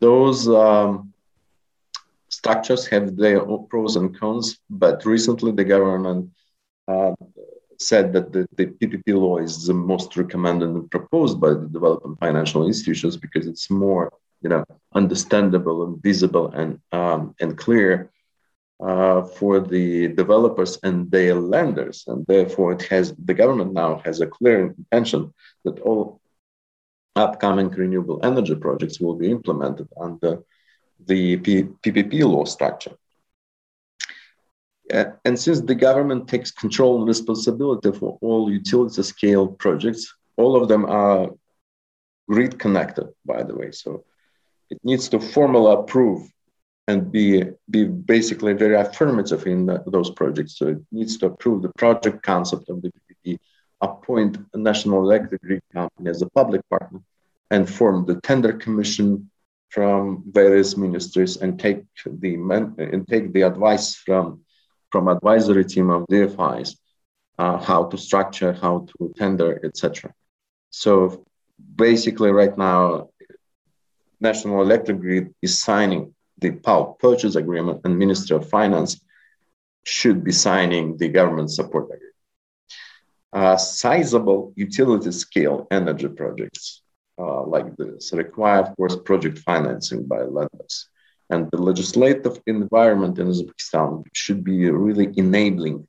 Those 0.00 0.48
um, 0.48 1.09
structures 2.40 2.86
have 2.92 3.06
their 3.16 3.40
pros 3.70 3.96
and 4.00 4.10
cons, 4.18 4.46
but 4.82 4.96
recently 5.14 5.52
the 5.52 5.68
government 5.74 6.22
uh, 6.92 7.14
said 7.90 8.06
that 8.14 8.26
the, 8.34 8.42
the, 8.58 8.66
PPP 8.78 9.06
law 9.24 9.36
is 9.38 9.54
the 9.66 9.78
most 9.92 10.16
recommended 10.22 10.70
and 10.76 10.90
proposed 10.90 11.36
by 11.44 11.50
the 11.60 11.68
development 11.78 12.18
financial 12.18 12.66
institutions 12.70 13.14
because 13.24 13.46
it's 13.46 13.68
more, 13.84 14.04
you 14.42 14.50
know, 14.52 14.64
understandable 15.00 15.78
and 15.86 15.94
visible 16.08 16.46
and 16.60 16.70
um, 17.00 17.22
and 17.42 17.50
clear 17.64 17.92
uh, 18.88 19.20
for 19.36 19.54
the 19.74 20.08
developers 20.22 20.72
and 20.86 20.96
their 21.14 21.34
lenders, 21.54 21.96
and 22.10 22.18
therefore 22.32 22.68
it 22.76 22.82
has 22.92 23.04
the 23.28 23.36
government 23.42 23.72
now 23.82 23.92
has 24.06 24.16
a 24.20 24.32
clear 24.36 24.58
intention 24.68 25.20
that 25.64 25.76
all 25.88 26.04
upcoming 27.16 27.68
renewable 27.82 28.18
energy 28.30 28.56
projects 28.66 28.98
will 29.02 29.16
be 29.22 29.30
implemented 29.36 29.88
under 30.06 30.32
the 31.06 31.36
PPP 31.38 32.22
law 32.24 32.44
structure. 32.44 32.92
Uh, 34.92 35.04
and 35.24 35.38
since 35.38 35.60
the 35.60 35.74
government 35.74 36.28
takes 36.28 36.50
control 36.50 36.98
and 36.98 37.06
responsibility 37.06 37.92
for 37.92 38.18
all 38.20 38.50
utility 38.50 39.02
scale 39.02 39.46
projects, 39.46 40.12
all 40.36 40.60
of 40.60 40.68
them 40.68 40.84
are 40.84 41.30
grid 42.28 42.58
connected, 42.58 43.08
by 43.24 43.42
the 43.42 43.54
way. 43.54 43.70
So 43.70 44.04
it 44.70 44.78
needs 44.82 45.08
to 45.10 45.20
formally 45.20 45.72
approve 45.72 46.28
and 46.88 47.12
be, 47.12 47.44
be 47.68 47.84
basically 47.84 48.52
very 48.52 48.74
affirmative 48.74 49.46
in 49.46 49.66
the, 49.66 49.82
those 49.86 50.10
projects. 50.10 50.58
So 50.58 50.68
it 50.68 50.78
needs 50.90 51.18
to 51.18 51.26
approve 51.26 51.62
the 51.62 51.72
project 51.76 52.22
concept 52.22 52.68
of 52.68 52.82
the 52.82 52.90
PPP, 52.90 53.38
appoint 53.80 54.38
a 54.54 54.58
national 54.58 55.00
electric 55.00 55.42
grid 55.42 55.62
company 55.72 56.10
as 56.10 56.22
a 56.22 56.30
public 56.30 56.62
partner, 56.68 57.00
and 57.50 57.68
form 57.68 58.06
the 58.06 58.20
tender 58.22 58.52
commission 58.52 59.30
from 59.70 60.24
various 60.26 60.76
ministries 60.76 61.36
and 61.36 61.58
take 61.58 61.82
the 62.04 62.34
and 62.34 63.06
take 63.08 63.32
the 63.32 63.42
advice 63.42 63.94
from 63.94 64.40
from 64.90 65.06
advisory 65.06 65.64
team 65.64 65.88
of 65.88 66.04
DFIs, 66.08 66.76
uh, 67.38 67.56
how 67.56 67.84
to 67.84 67.96
structure, 67.96 68.52
how 68.52 68.86
to 68.90 69.12
tender, 69.16 69.60
etc. 69.64 70.12
So 70.70 71.24
basically, 71.76 72.32
right 72.32 72.56
now, 72.58 73.10
National 74.20 74.62
Electric 74.62 74.98
Grid 74.98 75.34
is 75.40 75.58
signing 75.60 76.12
the 76.38 76.50
power 76.50 76.94
purchase 76.98 77.36
agreement, 77.36 77.82
and 77.84 77.96
Ministry 77.96 78.36
of 78.36 78.48
Finance 78.48 79.00
should 79.84 80.24
be 80.24 80.32
signing 80.32 80.96
the 80.96 81.08
government 81.08 81.50
support 81.50 81.84
agreement. 81.84 82.06
Uh, 83.32 83.56
sizable 83.56 84.52
utility 84.56 85.12
scale 85.12 85.68
energy 85.70 86.08
projects 86.08 86.79
uh, 87.20 87.42
like 87.44 87.76
this 87.76 88.12
require, 88.12 88.60
of 88.60 88.76
course, 88.76 88.96
project 88.96 89.38
financing 89.40 90.06
by 90.06 90.22
lenders. 90.22 90.88
And 91.28 91.50
the 91.50 91.62
legislative 91.70 92.40
environment 92.46 93.18
in 93.18 93.28
Uzbekistan 93.28 94.04
should 94.12 94.42
be 94.42 94.70
really 94.70 95.08
enabling 95.16 95.86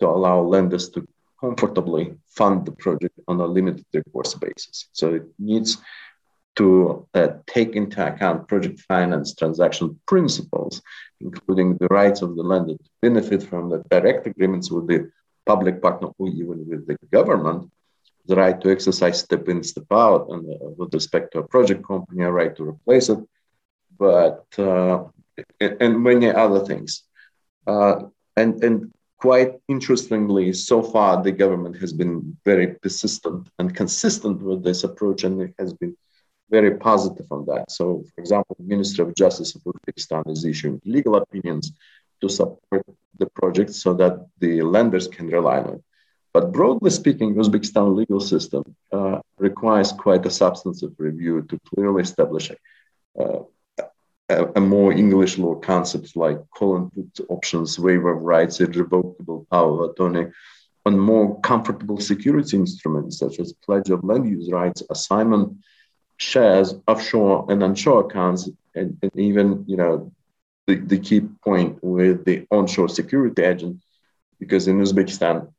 to 0.00 0.06
allow 0.08 0.40
lenders 0.40 0.90
to 0.90 1.06
comfortably 1.40 2.14
fund 2.38 2.66
the 2.66 2.72
project 2.72 3.18
on 3.28 3.40
a 3.40 3.46
limited 3.46 3.86
recourse 3.92 4.34
basis. 4.34 4.88
So 4.92 5.14
it 5.14 5.26
needs 5.38 5.78
to 6.56 7.06
uh, 7.14 7.28
take 7.46 7.74
into 7.74 8.06
account 8.06 8.46
project 8.46 8.80
finance 8.80 9.34
transaction 9.34 9.98
principles, 10.06 10.80
including 11.20 11.76
the 11.76 11.88
rights 11.88 12.22
of 12.22 12.36
the 12.36 12.42
lender 12.42 12.74
to 12.74 12.90
benefit 13.02 13.42
from 13.42 13.70
the 13.70 13.82
direct 13.90 14.26
agreements 14.26 14.70
with 14.70 14.86
the 14.86 15.10
public 15.46 15.82
partner 15.82 16.08
or 16.18 16.28
even 16.28 16.58
with 16.68 16.86
the 16.86 16.96
government, 17.12 17.70
the 18.26 18.36
right 18.36 18.60
to 18.60 18.70
exercise 18.70 19.20
step 19.20 19.48
in, 19.48 19.62
step 19.62 19.90
out, 19.90 20.28
and 20.30 20.48
uh, 20.50 20.70
with 20.78 20.92
respect 20.94 21.32
to 21.32 21.40
a 21.40 21.48
project 21.48 21.86
company, 21.86 22.22
a 22.24 22.30
right 22.30 22.54
to 22.56 22.64
replace 22.64 23.08
it, 23.08 23.18
but 23.98 24.46
uh, 24.58 25.04
and 25.60 26.02
many 26.02 26.30
other 26.30 26.64
things. 26.64 27.02
Uh, 27.66 28.04
and 28.36 28.62
and 28.64 28.92
quite 29.18 29.54
interestingly, 29.68 30.52
so 30.52 30.82
far 30.82 31.22
the 31.22 31.32
government 31.32 31.76
has 31.78 31.92
been 31.92 32.36
very 32.44 32.68
persistent 32.82 33.48
and 33.58 33.74
consistent 33.74 34.42
with 34.42 34.62
this 34.62 34.84
approach, 34.84 35.24
and 35.24 35.40
it 35.40 35.54
has 35.58 35.72
been 35.72 35.96
very 36.50 36.76
positive 36.76 37.26
on 37.30 37.46
that. 37.46 37.70
So, 37.70 38.04
for 38.14 38.20
example, 38.20 38.56
the 38.58 38.64
Ministry 38.64 39.02
of 39.04 39.14
Justice 39.14 39.54
of 39.54 39.62
Uzbekistan 39.62 40.30
is 40.30 40.44
issuing 40.44 40.80
legal 40.84 41.16
opinions 41.16 41.72
to 42.20 42.28
support 42.28 42.84
the 43.18 43.26
project 43.40 43.70
so 43.72 43.94
that 43.94 44.26
the 44.40 44.62
lenders 44.62 45.08
can 45.08 45.26
rely 45.28 45.58
on 45.58 45.74
it. 45.76 45.82
But 46.34 46.50
broadly 46.50 46.90
speaking, 46.90 47.36
Uzbekistan 47.36 47.94
legal 47.94 48.18
system 48.18 48.64
uh, 48.92 49.20
requires 49.38 49.92
quite 49.92 50.26
a 50.26 50.30
substantive 50.30 50.92
review 50.98 51.42
to 51.42 51.58
clearly 51.72 52.02
establish 52.02 52.50
uh, 53.18 53.38
a, 54.28 54.46
a, 54.56 54.60
more 54.60 54.92
English 54.92 55.38
law 55.38 55.54
concepts 55.54 56.16
like 56.16 56.38
call 56.50 56.76
and 56.76 56.92
put 56.92 57.26
options, 57.28 57.78
waiver 57.78 58.16
of 58.16 58.22
rights, 58.22 58.60
irrevocable 58.60 59.46
power 59.48 59.84
of 59.84 59.90
attorney, 59.90 60.26
and 60.84 61.00
more 61.00 61.40
comfortable 61.40 62.00
security 62.00 62.56
instruments 62.56 63.18
such 63.18 63.38
as 63.38 63.52
pledge 63.52 63.90
of 63.90 64.02
land 64.02 64.28
use 64.28 64.50
rights, 64.50 64.82
assignment 64.90 65.56
shares 66.16 66.74
offshore 66.88 67.46
and 67.48 67.62
onshore 67.62 68.06
accounts, 68.06 68.50
and, 68.74 68.98
and 69.02 69.16
even 69.16 69.64
you 69.68 69.76
know 69.76 70.12
the, 70.66 70.76
the 70.76 70.98
key 70.98 71.20
point 71.44 71.78
with 71.82 72.24
the 72.24 72.44
onshore 72.50 72.88
security 72.88 73.42
agent, 73.42 73.80
because 74.40 74.66
in 74.66 74.80
Uzbekistan 74.80 75.53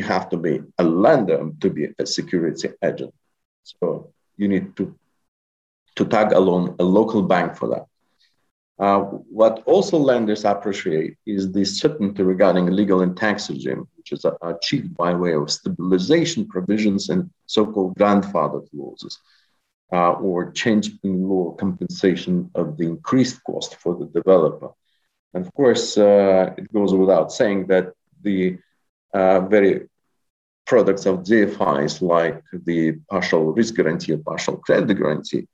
you 0.00 0.06
have 0.14 0.26
to 0.32 0.38
be 0.48 0.54
a 0.78 0.84
lender 1.04 1.40
to 1.62 1.68
be 1.76 1.84
a 2.02 2.06
security 2.06 2.68
agent. 2.88 3.14
So 3.64 3.86
you 4.40 4.48
need 4.48 4.66
to 4.78 4.84
to 5.96 6.04
tag 6.14 6.28
along 6.40 6.62
a 6.78 6.86
local 6.98 7.22
bank 7.34 7.48
for 7.58 7.68
that. 7.74 7.84
Uh, 8.84 9.00
what 9.40 9.54
also 9.72 9.96
lenders 9.98 10.44
appreciate 10.54 11.12
is 11.26 11.52
the 11.52 11.64
certainty 11.64 12.22
regarding 12.22 12.66
legal 12.80 13.02
and 13.04 13.14
tax 13.24 13.50
regime, 13.50 13.82
which 13.96 14.10
is 14.16 14.24
achieved 14.52 14.90
by 15.02 15.10
way 15.24 15.34
of 15.34 15.50
stabilization 15.58 16.42
provisions 16.54 17.02
and 17.12 17.28
so-called 17.56 17.94
grandfather 18.00 18.60
clauses, 18.70 19.14
uh, 19.92 20.12
or 20.26 20.52
change 20.62 20.86
in 21.06 21.28
law 21.28 21.46
compensation 21.64 22.34
of 22.54 22.66
the 22.78 22.86
increased 22.94 23.38
cost 23.48 23.70
for 23.82 23.92
the 24.00 24.08
developer. 24.18 24.70
And 25.34 25.44
of 25.44 25.52
course, 25.52 25.86
uh, 25.98 26.54
it 26.60 26.72
goes 26.72 26.92
without 26.94 27.28
saying 27.38 27.60
that 27.72 27.86
the 28.26 28.40
uh, 29.12 29.40
very 29.40 29.89
products 30.70 31.04
of 31.04 31.24
DFIs 31.30 31.94
like 32.14 32.40
the 32.68 32.80
partial 33.12 33.42
risk 33.58 33.74
guarantee 33.74 34.12
or 34.12 34.22
partial 34.32 34.56
credit 34.56 34.94
guarantee 35.00 35.44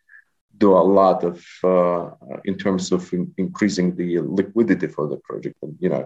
do 0.58 0.70
a 0.82 0.86
lot 1.00 1.18
of 1.30 1.36
uh, 1.64 2.10
in 2.44 2.54
terms 2.64 2.84
of 2.96 3.00
in, 3.16 3.22
increasing 3.44 3.88
the 4.00 4.10
liquidity 4.40 4.88
for 4.96 5.04
the 5.12 5.18
project. 5.28 5.56
And 5.62 5.74
you 5.80 5.90
know, 5.92 6.02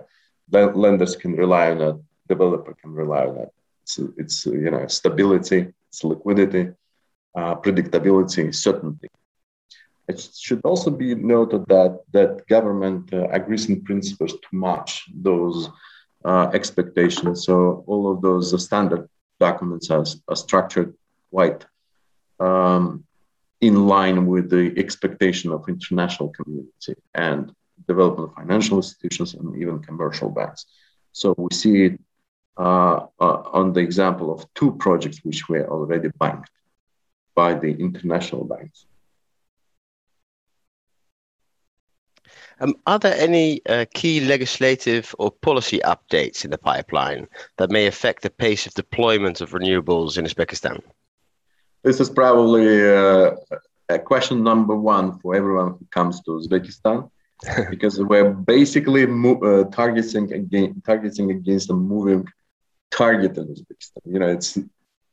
lenders 0.85 1.17
can 1.23 1.33
rely 1.45 1.67
on 1.73 1.81
it, 1.89 1.97
developer 2.29 2.73
can 2.81 2.93
rely 3.03 3.25
on 3.31 3.37
it. 3.45 3.53
It's, 3.83 3.99
it's 4.23 4.47
you 4.47 4.71
know 4.75 4.87
stability, 4.87 5.61
it's 5.89 6.03
liquidity, 6.05 6.65
uh, 7.39 7.55
predictability, 7.65 8.55
certainty. 8.55 9.09
It 10.11 10.19
should 10.45 10.63
also 10.71 10.91
be 11.05 11.11
noted 11.17 11.63
that 11.75 11.93
that 12.17 12.47
government 12.55 13.13
uh, 13.13 13.29
agrees 13.39 13.65
in 13.71 13.77
principles 13.91 14.33
to 14.45 14.51
match 14.67 14.93
those 15.29 15.69
uh, 16.25 16.51
expectations. 16.53 17.47
So 17.47 17.85
all 17.87 18.11
of 18.13 18.23
those 18.23 18.63
standard 18.63 19.09
documents 19.39 19.91
are, 19.91 20.05
are 20.29 20.37
structured 20.37 20.95
quite 21.31 21.65
um, 22.39 23.05
in 23.61 23.87
line 23.87 24.27
with 24.27 24.51
the 24.51 24.75
expectation 24.77 25.53
of 25.53 25.69
international 25.69 26.31
community 26.31 26.95
and 27.15 27.53
development 27.87 28.35
financial 28.35 28.79
institutions 28.79 29.35
and 29.35 29.57
even 29.57 29.81
commercial 29.81 30.31
banks. 30.31 30.67
So 31.13 31.35
we 31.37 31.49
see 31.53 31.85
it 31.85 32.01
uh, 32.57 33.07
uh, 33.19 33.43
on 33.53 33.73
the 33.73 33.81
example 33.81 34.33
of 34.33 34.47
two 34.55 34.73
projects 34.73 35.21
which 35.25 35.49
were 35.49 35.67
already 35.69 36.09
banked 36.19 36.51
by 37.35 37.55
the 37.55 37.71
international 37.87 38.45
banks. 38.45 38.87
Um, 42.61 42.75
are 42.87 42.99
there 42.99 43.17
any 43.17 43.63
uh, 43.67 43.87
key 43.95 44.21
legislative 44.21 45.15
or 45.19 45.31
policy 45.31 45.81
updates 45.85 46.45
in 46.45 46.51
the 46.51 46.59
pipeline 46.59 47.27
that 47.57 47.71
may 47.71 47.87
affect 47.87 48.23
the 48.23 48.29
pace 48.31 48.67
of 48.67 48.75
deployment 48.75 49.41
of 49.41 49.53
renewables 49.53 50.19
in 50.19 50.27
Uzbekistan? 50.27 50.81
This 51.83 52.01
is 52.01 52.11
probably 52.11 52.87
uh, 52.87 53.31
a 53.89 53.99
question 53.99 54.45
number 54.45 54.77
one 54.77 55.19
for 55.21 55.35
everyone 55.35 55.69
who 55.79 55.87
comes 55.91 56.21
to 56.25 56.33
Uzbekistan, 56.33 57.11
because 57.71 57.99
we're 57.99 58.31
basically 58.31 59.07
mo- 59.07 59.41
uh, 59.41 59.65
targeting 59.71 60.31
against 60.31 60.85
targeting 60.85 61.31
against 61.31 61.71
a 61.71 61.75
moving 61.75 62.29
target 62.91 63.39
in 63.39 63.47
Uzbekistan. 63.47 64.03
You 64.05 64.19
know, 64.19 64.29
it's 64.29 64.59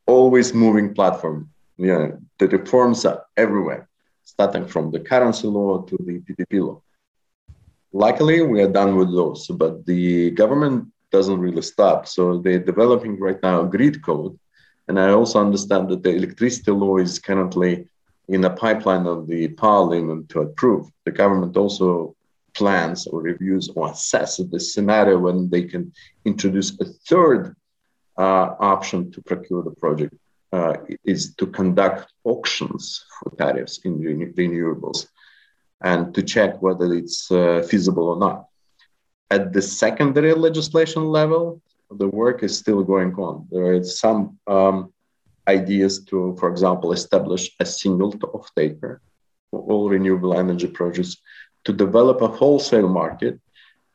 always 0.05 0.53
moving 0.53 0.93
platform. 0.93 1.49
You 1.77 1.87
know, 1.87 2.19
the 2.39 2.49
reforms 2.49 3.05
are 3.05 3.23
everywhere, 3.37 3.87
starting 4.25 4.67
from 4.67 4.91
the 4.91 4.99
currency 4.99 5.47
law 5.47 5.83
to 5.83 5.97
the 6.01 6.19
PPP 6.19 6.59
law. 6.59 6.81
Luckily, 7.93 8.41
we 8.41 8.61
are 8.61 8.71
done 8.71 8.95
with 8.95 9.11
those, 9.11 9.47
but 9.47 9.85
the 9.85 10.31
government 10.31 10.91
doesn't 11.11 11.39
really 11.39 11.61
stop. 11.61 12.07
So 12.07 12.39
they're 12.39 12.59
developing 12.59 13.19
right 13.19 13.41
now 13.41 13.61
a 13.61 13.67
grid 13.67 14.03
code 14.03 14.37
and 14.87 14.99
I 14.99 15.09
also 15.11 15.39
understand 15.39 15.89
that 15.89 16.03
the 16.03 16.15
electricity 16.15 16.71
law 16.71 16.97
is 16.97 17.19
currently 17.19 17.87
in 18.29 18.43
a 18.45 18.49
pipeline 18.49 19.05
of 19.05 19.27
the 19.27 19.49
parliament 19.49 20.29
to 20.29 20.41
approve. 20.41 20.89
The 21.05 21.11
government 21.11 21.57
also 21.57 22.15
plans 22.53 23.05
or 23.07 23.21
reviews 23.21 23.69
or 23.75 23.89
assesses 23.89 24.49
the 24.49 24.59
scenario 24.59 25.19
when 25.19 25.49
they 25.49 25.63
can 25.63 25.93
introduce 26.25 26.79
a 26.79 26.85
third 27.07 27.55
uh, 28.17 28.55
option 28.59 29.11
to 29.11 29.21
procure 29.21 29.61
the 29.61 29.71
project 29.71 30.15
uh, 30.51 30.77
is 31.03 31.35
to 31.35 31.45
conduct 31.45 32.11
auctions 32.23 33.05
for 33.19 33.31
tariffs 33.35 33.79
in 33.83 33.99
renewables 33.99 35.07
and 35.81 36.13
to 36.15 36.23
check 36.23 36.61
whether 36.61 36.93
it's 36.93 37.31
uh, 37.31 37.65
feasible 37.69 38.07
or 38.09 38.17
not. 38.17 38.47
At 39.29 39.53
the 39.53 39.61
secondary 39.61 40.33
legislation 40.33 41.05
level, 41.05 41.61
the 41.91 42.07
work 42.07 42.43
is 42.43 42.57
still 42.57 42.83
going 42.83 43.13
on. 43.15 43.47
There 43.51 43.73
are 43.73 43.83
some 43.83 44.39
um, 44.47 44.93
ideas 45.47 46.03
to, 46.05 46.35
for 46.39 46.49
example, 46.49 46.91
establish 46.91 47.55
a 47.59 47.65
single 47.65 48.13
off-taker 48.33 49.01
for 49.51 49.61
all 49.61 49.89
renewable 49.89 50.37
energy 50.37 50.67
projects, 50.67 51.17
to 51.63 51.73
develop 51.73 52.21
a 52.21 52.27
wholesale 52.27 52.89
market, 52.89 53.39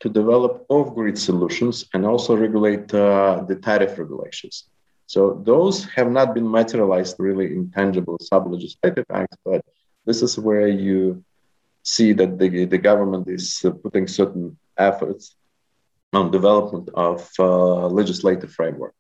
to 0.01 0.09
develop 0.09 0.65
off-grid 0.69 1.19
solutions, 1.19 1.87
and 1.95 2.07
also 2.07 2.37
regulate 2.37 2.93
uh, 2.95 3.45
the 3.49 3.57
tariff 3.57 3.99
regulations. 3.99 4.65
So 5.07 5.43
those 5.45 5.85
have 5.97 6.11
not 6.11 6.35
been 6.35 6.51
materialized 6.51 7.17
really 7.19 7.55
in 7.55 7.71
tangible 7.71 8.19
sub-legislative 8.21 9.05
acts, 9.11 9.37
but 9.45 9.65
this 10.07 10.23
is 10.23 10.39
where 10.39 10.69
you 10.69 11.23
see 11.83 12.13
that 12.13 12.39
the, 12.39 12.65
the 12.65 12.79
government 12.79 13.29
is 13.29 13.63
uh, 13.65 13.71
putting 13.71 14.07
certain 14.07 14.57
efforts 14.79 15.37
on 16.13 16.31
development 16.31 16.89
of 16.95 17.29
uh, 17.39 17.87
legislative 17.87 18.53
framework. 18.53 18.95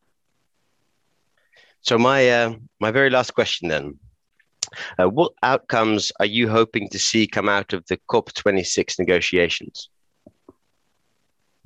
So 1.82 1.98
my 1.98 2.28
uh, 2.28 2.54
my 2.80 2.90
very 2.90 3.10
last 3.10 3.32
question 3.34 3.68
then. 3.68 3.98
Uh, 4.98 5.08
what 5.08 5.32
outcomes 5.42 6.12
are 6.20 6.26
you 6.26 6.48
hoping 6.48 6.88
to 6.90 6.98
see 6.98 7.26
come 7.26 7.48
out 7.48 7.72
of 7.72 7.84
the 7.86 7.98
COP26 8.10 8.98
negotiations? 8.98 9.90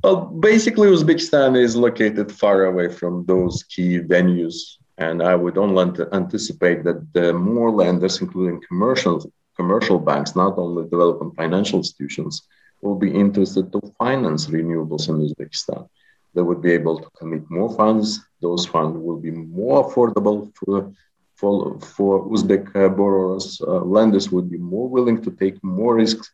Well, 0.03 0.27
basically, 0.27 0.89
Uzbekistan 0.89 1.57
is 1.57 1.77
located 1.77 2.33
far 2.33 2.65
away 2.65 2.89
from 2.89 3.25
those 3.27 3.63
key 3.65 4.01
venues, 4.01 4.79
and 4.99 5.23
I 5.23 5.35
would 5.35 5.59
only 5.59 6.03
anticipate 6.13 6.85
that 6.85 7.13
the 7.13 7.33
more 7.33 7.71
lenders, 7.71 8.21
including 8.21 8.63
commercial 8.69 9.31
commercial 9.57 9.99
banks, 9.99 10.37
not 10.37 10.59
only 10.59 10.85
development 10.85 11.35
financial 11.37 11.79
institutions, 11.79 12.43
will 12.83 12.95
be 12.95 13.11
interested 13.11 13.73
to 13.73 13.81
finance 13.99 14.47
renewables 14.47 15.09
in 15.09 15.17
Uzbekistan. 15.27 15.89
They 16.35 16.43
would 16.43 16.61
be 16.61 16.73
able 16.73 17.01
to 17.01 17.09
commit 17.19 17.51
more 17.51 17.75
funds. 17.75 18.21
Those 18.43 18.67
funds 18.67 18.99
will 18.99 19.19
be 19.19 19.31
more 19.31 19.89
affordable 19.89 20.53
for, 20.55 20.93
for, 21.37 21.81
for 21.81 22.29
Uzbek 22.29 22.65
uh, 22.77 22.91
borrowers. 22.91 23.61
Uh, 23.61 23.81
lenders 23.81 24.31
would 24.31 24.51
be 24.51 24.59
more 24.59 24.89
willing 24.89 25.23
to 25.23 25.31
take 25.31 25.63
more 25.65 25.95
risks 25.97 26.31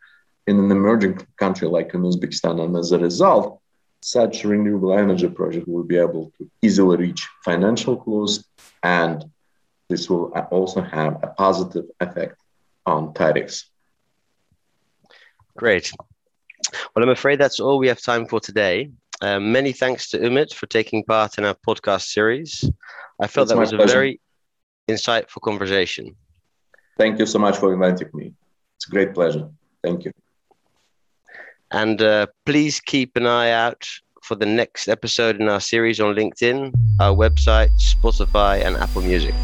in 0.48 0.58
an 0.58 0.70
emerging 0.72 1.24
country 1.36 1.68
like 1.68 1.94
in 1.94 2.02
Uzbekistan. 2.02 2.60
And 2.64 2.76
as 2.76 2.90
a 2.90 2.98
result, 2.98 3.60
such 4.00 4.44
renewable 4.44 4.92
energy 4.98 5.28
project 5.28 5.68
will 5.68 5.84
be 5.84 5.96
able 5.96 6.32
to 6.36 6.50
easily 6.60 6.96
reach 6.96 7.28
financial 7.44 7.96
close 7.96 8.44
and 8.82 9.24
this 9.88 10.10
will 10.10 10.30
also 10.50 10.80
have 10.80 11.22
a 11.22 11.28
positive 11.28 11.84
effect 12.00 12.41
on 12.86 13.14
tariffs. 13.14 13.70
Great. 15.56 15.92
Well, 16.94 17.02
I'm 17.02 17.10
afraid 17.10 17.38
that's 17.38 17.60
all 17.60 17.78
we 17.78 17.88
have 17.88 18.00
time 18.00 18.26
for 18.26 18.40
today. 18.40 18.90
Um, 19.20 19.52
many 19.52 19.72
thanks 19.72 20.08
to 20.10 20.18
Umit 20.18 20.52
for 20.54 20.66
taking 20.66 21.04
part 21.04 21.38
in 21.38 21.44
our 21.44 21.56
podcast 21.66 22.06
series. 22.06 22.68
I 23.20 23.26
felt 23.26 23.44
it's 23.46 23.52
that 23.52 23.60
was 23.60 23.70
pleasure. 23.70 23.84
a 23.84 23.94
very 23.94 24.20
insightful 24.88 25.40
conversation. 25.42 26.16
Thank 26.98 27.18
you 27.18 27.26
so 27.26 27.38
much 27.38 27.56
for 27.56 27.72
inviting 27.72 28.08
me. 28.14 28.32
It's 28.76 28.88
a 28.88 28.90
great 28.90 29.14
pleasure. 29.14 29.48
Thank 29.82 30.04
you. 30.04 30.12
And 31.70 32.02
uh, 32.02 32.26
please 32.44 32.80
keep 32.80 33.16
an 33.16 33.26
eye 33.26 33.50
out 33.50 33.88
for 34.22 34.34
the 34.34 34.46
next 34.46 34.88
episode 34.88 35.40
in 35.40 35.48
our 35.48 35.60
series 35.60 36.00
on 36.00 36.14
LinkedIn, 36.14 36.72
our 37.00 37.14
website, 37.14 37.70
Spotify, 37.78 38.64
and 38.64 38.76
Apple 38.76 39.02
Music. 39.02 39.34